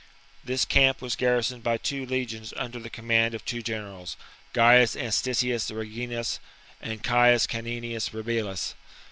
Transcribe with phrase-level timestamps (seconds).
[0.43, 4.17] This camp was garrisoned by two legions under the command of two generals,
[4.51, 6.39] Gaius Antistius Reginus
[6.81, 8.73] and Gaius Caninius Rebilus.